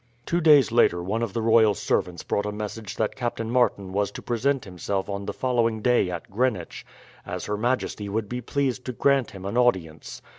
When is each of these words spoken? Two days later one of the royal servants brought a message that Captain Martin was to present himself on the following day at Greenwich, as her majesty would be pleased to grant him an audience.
Two 0.25 0.41
days 0.41 0.71
later 0.71 1.03
one 1.03 1.21
of 1.21 1.33
the 1.33 1.43
royal 1.43 1.75
servants 1.75 2.23
brought 2.23 2.47
a 2.47 2.51
message 2.51 2.95
that 2.95 3.15
Captain 3.15 3.51
Martin 3.51 3.93
was 3.93 4.09
to 4.09 4.21
present 4.23 4.65
himself 4.65 5.07
on 5.07 5.27
the 5.27 5.31
following 5.31 5.79
day 5.83 6.09
at 6.09 6.31
Greenwich, 6.31 6.83
as 7.23 7.45
her 7.45 7.55
majesty 7.55 8.09
would 8.09 8.27
be 8.27 8.41
pleased 8.41 8.83
to 8.85 8.93
grant 8.93 9.29
him 9.29 9.45
an 9.45 9.57
audience. 9.57 10.23